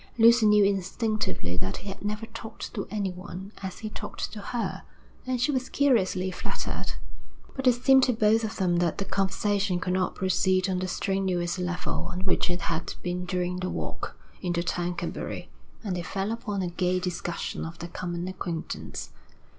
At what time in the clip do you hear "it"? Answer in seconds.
7.67-7.73, 12.49-12.61